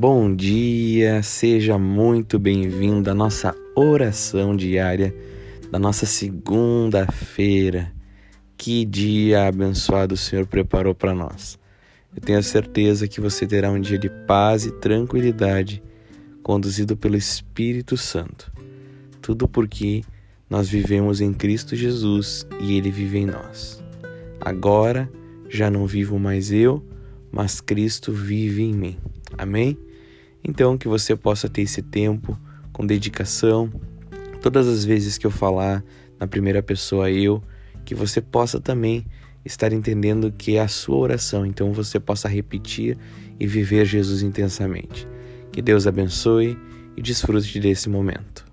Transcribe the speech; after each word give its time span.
Bom 0.00 0.32
dia, 0.32 1.24
seja 1.24 1.76
muito 1.76 2.38
bem-vindo 2.38 3.10
à 3.10 3.14
nossa 3.14 3.52
oração 3.74 4.54
diária 4.54 5.12
da 5.72 5.78
nossa 5.80 6.06
segunda-feira. 6.06 7.92
Que 8.56 8.84
dia 8.84 9.48
abençoado 9.48 10.14
o 10.14 10.16
Senhor 10.16 10.46
preparou 10.46 10.94
para 10.94 11.12
nós. 11.12 11.58
Eu 12.14 12.22
tenho 12.22 12.38
a 12.38 12.42
certeza 12.42 13.08
que 13.08 13.20
você 13.20 13.44
terá 13.44 13.72
um 13.72 13.80
dia 13.80 13.98
de 13.98 14.08
paz 14.08 14.64
e 14.66 14.70
tranquilidade, 14.70 15.82
conduzido 16.44 16.96
pelo 16.96 17.16
Espírito 17.16 17.96
Santo. 17.96 18.52
Tudo 19.20 19.48
porque 19.48 20.02
nós 20.48 20.68
vivemos 20.68 21.20
em 21.20 21.34
Cristo 21.34 21.74
Jesus 21.74 22.46
e 22.60 22.76
Ele 22.76 22.92
vive 22.92 23.18
em 23.18 23.26
nós. 23.26 23.82
Agora 24.40 25.10
já 25.48 25.68
não 25.68 25.88
vivo 25.88 26.20
mais 26.20 26.52
eu, 26.52 26.86
mas 27.32 27.60
Cristo 27.60 28.12
vive 28.12 28.62
em 28.62 28.72
mim. 28.72 28.96
Amém? 29.36 29.76
Então, 30.42 30.78
que 30.78 30.88
você 30.88 31.14
possa 31.16 31.48
ter 31.48 31.62
esse 31.62 31.82
tempo 31.82 32.38
com 32.72 32.86
dedicação. 32.86 33.70
Todas 34.40 34.68
as 34.68 34.84
vezes 34.84 35.18
que 35.18 35.26
eu 35.26 35.30
falar 35.30 35.84
na 36.18 36.26
primeira 36.26 36.62
pessoa 36.62 37.10
eu, 37.10 37.42
que 37.84 37.94
você 37.94 38.20
possa 38.20 38.60
também 38.60 39.04
estar 39.44 39.72
entendendo 39.72 40.30
que 40.30 40.56
é 40.56 40.60
a 40.60 40.68
sua 40.68 40.96
oração, 40.96 41.46
então 41.46 41.72
você 41.72 41.98
possa 41.98 42.28
repetir 42.28 42.98
e 43.40 43.46
viver 43.46 43.84
Jesus 43.84 44.22
intensamente. 44.22 45.08
Que 45.50 45.62
Deus 45.62 45.86
abençoe 45.86 46.56
e 46.96 47.02
desfrute 47.02 47.58
desse 47.58 47.88
momento. 47.88 48.46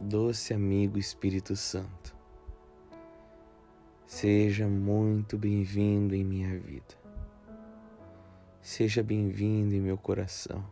Doce 0.00 0.54
amigo 0.54 0.98
Espírito 0.98 1.54
Santo, 1.54 2.14
seja 4.06 4.66
muito 4.66 5.36
bem-vindo 5.36 6.14
em 6.14 6.24
minha 6.24 6.58
vida. 6.58 7.07
Seja 8.70 9.02
bem-vindo 9.02 9.74
em 9.74 9.80
meu 9.80 9.96
coração. 9.96 10.62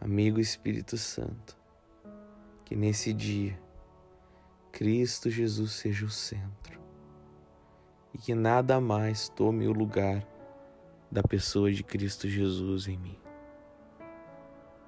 Amigo 0.00 0.40
Espírito 0.40 0.96
Santo, 0.96 1.54
que 2.64 2.74
nesse 2.74 3.12
dia 3.12 3.60
Cristo 4.72 5.28
Jesus 5.28 5.72
seja 5.72 6.06
o 6.06 6.08
centro 6.08 6.80
e 8.14 8.18
que 8.18 8.34
nada 8.34 8.80
mais 8.80 9.28
tome 9.28 9.68
o 9.68 9.72
lugar 9.72 10.26
da 11.10 11.22
pessoa 11.22 11.70
de 11.70 11.84
Cristo 11.84 12.26
Jesus 12.26 12.88
em 12.88 12.96
mim. 12.96 13.18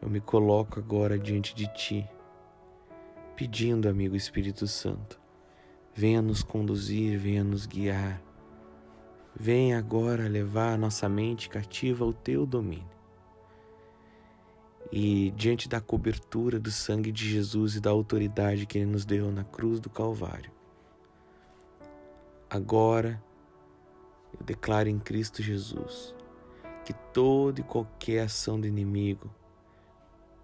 Eu 0.00 0.08
me 0.08 0.22
coloco 0.22 0.80
agora 0.80 1.18
diante 1.18 1.54
de 1.54 1.66
Ti, 1.74 2.08
pedindo, 3.36 3.86
amigo 3.86 4.16
Espírito 4.16 4.66
Santo, 4.66 5.20
venha 5.92 6.22
nos 6.22 6.42
conduzir, 6.42 7.18
venha 7.18 7.44
nos 7.44 7.66
guiar 7.66 8.23
Vem 9.36 9.74
agora 9.74 10.28
levar 10.28 10.74
a 10.74 10.76
nossa 10.76 11.08
mente 11.08 11.48
cativa 11.48 12.04
ao 12.04 12.12
teu 12.12 12.46
domínio. 12.46 12.94
E 14.92 15.32
diante 15.32 15.68
da 15.68 15.80
cobertura 15.80 16.60
do 16.60 16.70
sangue 16.70 17.10
de 17.10 17.28
Jesus 17.28 17.74
e 17.74 17.80
da 17.80 17.90
autoridade 17.90 18.64
que 18.64 18.78
ele 18.78 18.86
nos 18.86 19.04
deu 19.04 19.32
na 19.32 19.42
cruz 19.42 19.80
do 19.80 19.90
Calvário, 19.90 20.52
agora 22.48 23.20
eu 24.38 24.44
declaro 24.44 24.88
em 24.88 25.00
Cristo 25.00 25.42
Jesus 25.42 26.14
que 26.84 26.92
toda 27.12 27.60
e 27.60 27.64
qualquer 27.64 28.20
ação 28.20 28.60
do 28.60 28.66
inimigo, 28.66 29.34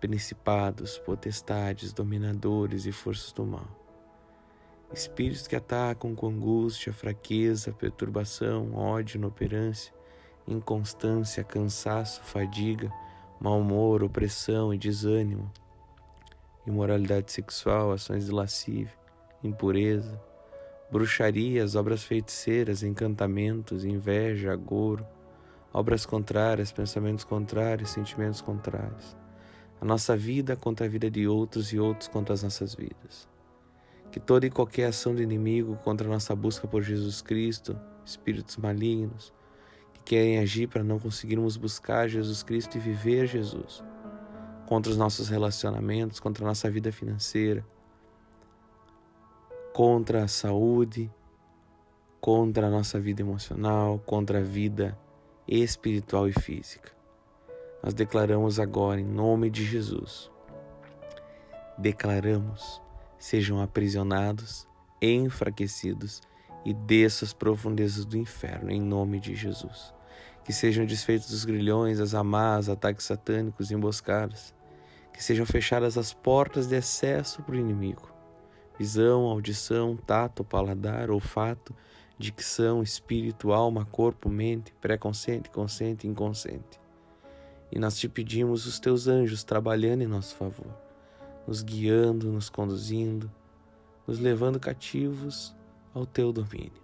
principados, 0.00 0.98
potestades, 0.98 1.92
dominadores 1.92 2.86
e 2.86 2.92
forças 2.92 3.30
do 3.32 3.44
mal, 3.44 3.68
Espíritos 4.92 5.46
que 5.46 5.54
atacam 5.54 6.16
com 6.16 6.26
angústia, 6.26 6.92
fraqueza, 6.92 7.72
perturbação, 7.72 8.74
ódio, 8.74 9.18
inoperância, 9.18 9.94
inconstância, 10.48 11.44
cansaço, 11.44 12.20
fadiga, 12.24 12.92
mau 13.40 13.60
humor, 13.60 14.02
opressão 14.02 14.74
e 14.74 14.78
desânimo, 14.78 15.48
imoralidade 16.66 17.30
sexual, 17.30 17.92
ações 17.92 18.26
de 18.26 18.32
lascívia, 18.32 18.92
impureza, 19.44 20.20
bruxarias, 20.90 21.76
obras 21.76 22.02
feiticeiras, 22.02 22.82
encantamentos, 22.82 23.84
inveja, 23.84 24.52
agouro, 24.52 25.06
obras 25.72 26.04
contrárias, 26.04 26.72
pensamentos 26.72 27.22
contrários, 27.22 27.90
sentimentos 27.90 28.40
contrários. 28.40 29.16
A 29.80 29.84
nossa 29.84 30.16
vida 30.16 30.56
contra 30.56 30.86
a 30.86 30.88
vida 30.88 31.08
de 31.08 31.28
outros 31.28 31.72
e 31.72 31.78
outros 31.78 32.08
contra 32.08 32.34
as 32.34 32.42
nossas 32.42 32.74
vidas 32.74 33.30
que 34.10 34.18
toda 34.18 34.46
e 34.46 34.50
qualquer 34.50 34.86
ação 34.86 35.14
do 35.14 35.22
inimigo 35.22 35.76
contra 35.84 36.06
a 36.06 36.10
nossa 36.10 36.34
busca 36.34 36.66
por 36.66 36.82
Jesus 36.82 37.22
Cristo, 37.22 37.78
espíritos 38.04 38.56
malignos, 38.56 39.32
que 39.94 40.00
querem 40.02 40.38
agir 40.38 40.68
para 40.68 40.82
não 40.82 40.98
conseguirmos 40.98 41.56
buscar 41.56 42.08
Jesus 42.08 42.42
Cristo 42.42 42.76
e 42.76 42.80
viver 42.80 43.26
Jesus, 43.26 43.82
contra 44.66 44.90
os 44.90 44.98
nossos 44.98 45.28
relacionamentos, 45.28 46.18
contra 46.18 46.44
a 46.44 46.48
nossa 46.48 46.70
vida 46.70 46.90
financeira, 46.90 47.64
contra 49.72 50.24
a 50.24 50.28
saúde, 50.28 51.10
contra 52.20 52.66
a 52.66 52.70
nossa 52.70 53.00
vida 53.00 53.22
emocional, 53.22 53.98
contra 54.04 54.38
a 54.40 54.42
vida 54.42 54.98
espiritual 55.48 56.28
e 56.28 56.32
física. 56.32 56.92
Nós 57.82 57.94
declaramos 57.94 58.60
agora, 58.60 59.00
em 59.00 59.04
nome 59.04 59.48
de 59.48 59.64
Jesus, 59.64 60.30
declaramos 61.78 62.80
sejam 63.20 63.60
aprisionados, 63.60 64.66
enfraquecidos 65.00 66.22
e 66.64 66.72
desçam 66.72 67.26
as 67.26 67.32
profundezas 67.34 68.06
do 68.06 68.16
inferno, 68.16 68.70
em 68.70 68.80
nome 68.80 69.20
de 69.20 69.34
Jesus. 69.34 69.94
Que 70.42 70.54
sejam 70.54 70.86
desfeitos 70.86 71.30
os 71.30 71.44
grilhões, 71.44 72.00
as 72.00 72.14
amarras, 72.14 72.70
ataques 72.70 73.04
satânicos, 73.04 73.70
emboscadas. 73.70 74.54
Que 75.12 75.22
sejam 75.22 75.44
fechadas 75.44 75.98
as 75.98 76.14
portas 76.14 76.66
de 76.66 76.76
acesso 76.76 77.42
para 77.42 77.54
o 77.54 77.58
inimigo. 77.58 78.10
Visão, 78.78 79.24
audição, 79.24 79.96
tato, 79.96 80.42
paladar, 80.42 81.10
olfato, 81.10 81.76
dicção, 82.18 82.82
espírito, 82.82 83.52
alma, 83.52 83.84
corpo, 83.84 84.30
mente, 84.30 84.72
pré-consciente, 84.80 85.50
consciente 85.50 86.08
inconsciente. 86.08 86.80
E 87.70 87.78
nós 87.78 87.98
te 87.98 88.08
pedimos 88.08 88.66
os 88.66 88.80
teus 88.80 89.06
anjos 89.06 89.44
trabalhando 89.44 90.02
em 90.02 90.06
nosso 90.06 90.34
favor 90.34 90.89
nos 91.50 91.62
guiando, 91.62 92.30
nos 92.30 92.48
conduzindo, 92.48 93.28
nos 94.06 94.20
levando 94.20 94.60
cativos 94.60 95.52
ao 95.92 96.06
teu 96.06 96.32
domínio. 96.32 96.80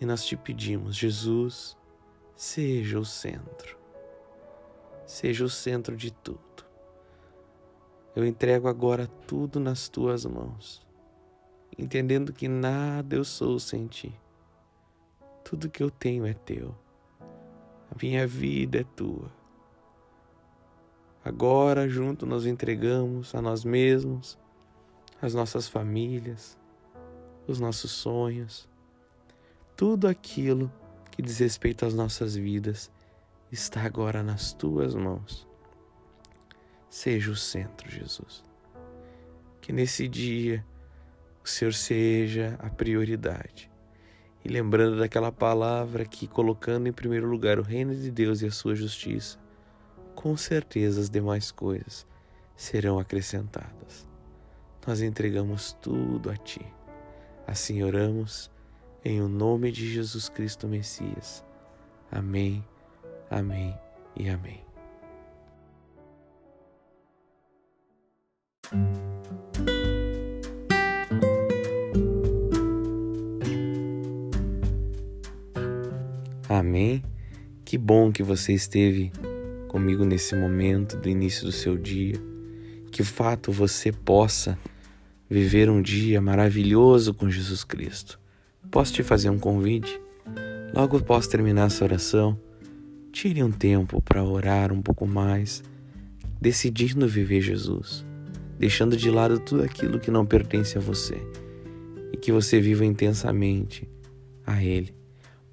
E 0.00 0.06
nós 0.06 0.24
te 0.24 0.34
pedimos, 0.34 0.96
Jesus, 0.96 1.76
seja 2.34 2.98
o 2.98 3.04
centro, 3.04 3.76
seja 5.04 5.44
o 5.44 5.50
centro 5.50 5.94
de 5.94 6.10
tudo. 6.10 6.40
Eu 8.16 8.24
entrego 8.24 8.66
agora 8.66 9.06
tudo 9.26 9.60
nas 9.60 9.90
tuas 9.90 10.24
mãos, 10.24 10.80
entendendo 11.76 12.32
que 12.32 12.48
nada 12.48 13.14
eu 13.14 13.24
sou 13.26 13.60
sem 13.60 13.86
ti. 13.86 14.18
Tudo 15.44 15.68
que 15.68 15.82
eu 15.82 15.90
tenho 15.90 16.24
é 16.24 16.32
teu. 16.32 16.74
A 17.90 17.94
minha 18.00 18.26
vida 18.26 18.80
é 18.80 18.84
tua. 18.96 19.30
Agora, 21.24 21.88
junto, 21.88 22.24
nos 22.24 22.46
entregamos 22.46 23.34
a 23.34 23.42
nós 23.42 23.64
mesmos, 23.64 24.38
as 25.20 25.34
nossas 25.34 25.68
famílias, 25.68 26.58
os 27.46 27.60
nossos 27.60 27.90
sonhos, 27.90 28.68
tudo 29.76 30.06
aquilo 30.06 30.70
que 31.10 31.22
diz 31.22 31.38
respeito 31.38 31.84
às 31.84 31.94
nossas 31.94 32.36
vidas 32.36 32.90
está 33.50 33.82
agora 33.82 34.22
nas 34.22 34.52
tuas 34.52 34.94
mãos. 34.94 35.48
Seja 36.88 37.30
o 37.30 37.36
centro, 37.36 37.90
Jesus. 37.90 38.44
Que 39.60 39.72
nesse 39.72 40.06
dia 40.06 40.64
o 41.42 41.48
Senhor 41.48 41.72
seja 41.72 42.56
a 42.58 42.68
prioridade. 42.68 43.70
E 44.44 44.48
lembrando 44.48 44.98
daquela 44.98 45.32
palavra 45.32 46.04
que, 46.04 46.26
colocando 46.26 46.86
em 46.86 46.92
primeiro 46.92 47.26
lugar 47.26 47.58
o 47.58 47.62
reino 47.62 47.94
de 47.94 48.10
Deus 48.10 48.42
e 48.42 48.46
a 48.46 48.50
sua 48.50 48.74
justiça, 48.74 49.38
com 50.20 50.36
certeza 50.36 51.00
as 51.00 51.08
demais 51.08 51.50
coisas 51.50 52.06
serão 52.54 52.98
acrescentadas. 52.98 54.06
Nós 54.86 55.00
entregamos 55.00 55.72
tudo 55.80 56.28
a 56.30 56.36
Ti. 56.36 56.60
Assim 57.46 57.82
oramos, 57.82 58.50
em 59.02 59.22
o 59.22 59.28
nome 59.30 59.72
de 59.72 59.90
Jesus 59.90 60.28
Cristo 60.28 60.68
Messias. 60.68 61.42
Amém, 62.12 62.62
amém 63.30 63.74
e 64.14 64.28
amém. 64.28 64.62
Amém. 76.46 77.02
Que 77.64 77.78
bom 77.78 78.12
que 78.12 78.22
você 78.22 78.52
esteve 78.52 79.10
comigo 79.70 80.04
nesse 80.04 80.34
momento 80.34 80.96
do 80.96 81.08
início 81.08 81.44
do 81.44 81.52
seu 81.52 81.78
dia. 81.78 82.20
Que 82.90 83.04
fato 83.04 83.52
você 83.52 83.92
possa 83.92 84.58
viver 85.28 85.70
um 85.70 85.80
dia 85.80 86.20
maravilhoso 86.20 87.14
com 87.14 87.30
Jesus 87.30 87.62
Cristo. 87.62 88.18
Posso 88.68 88.92
te 88.92 89.04
fazer 89.04 89.30
um 89.30 89.38
convite? 89.38 90.00
Logo 90.74 90.96
após 90.96 91.28
terminar 91.28 91.68
essa 91.68 91.84
oração, 91.84 92.36
tire 93.12 93.44
um 93.44 93.52
tempo 93.52 94.02
para 94.02 94.24
orar 94.24 94.72
um 94.72 94.82
pouco 94.82 95.06
mais, 95.06 95.62
decidindo 96.40 97.06
viver 97.06 97.40
Jesus, 97.40 98.04
deixando 98.58 98.96
de 98.96 99.08
lado 99.08 99.38
tudo 99.38 99.62
aquilo 99.62 100.00
que 100.00 100.10
não 100.10 100.26
pertence 100.26 100.76
a 100.76 100.80
você 100.80 101.22
e 102.12 102.16
que 102.16 102.32
você 102.32 102.60
viva 102.60 102.84
intensamente 102.84 103.88
a 104.44 104.60
Ele. 104.64 104.99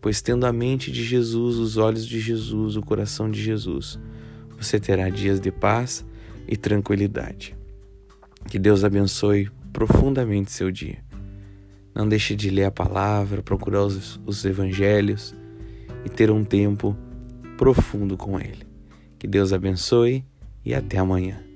Pois 0.08 0.22
tendo 0.22 0.46
a 0.46 0.54
mente 0.54 0.90
de 0.90 1.04
Jesus, 1.04 1.58
os 1.58 1.76
olhos 1.76 2.08
de 2.08 2.18
Jesus, 2.18 2.78
o 2.78 2.82
coração 2.82 3.30
de 3.30 3.44
Jesus, 3.44 4.00
você 4.58 4.80
terá 4.80 5.10
dias 5.10 5.38
de 5.38 5.52
paz 5.52 6.06
e 6.48 6.56
tranquilidade. 6.56 7.58
Que 8.48 8.58
Deus 8.58 8.86
abençoe 8.86 9.52
profundamente 9.74 10.50
seu 10.50 10.72
dia. 10.72 11.04
Não 11.94 12.08
deixe 12.08 12.38
de 12.38 12.50
ler 12.50 12.64
a 12.64 12.72
palavra, 12.72 13.44
procurar 13.44 13.84
os, 13.84 14.18
os 14.26 14.46
evangelhos 14.46 15.36
e 16.06 16.10
ter 16.10 16.32
um 16.32 16.46
tempo 16.46 16.96
profundo 17.58 18.16
com 18.16 18.40
Ele. 18.40 18.66
Que 19.20 19.28
Deus 19.28 19.52
abençoe 19.52 20.24
e 20.64 20.74
até 20.74 21.00
amanhã. 21.00 21.47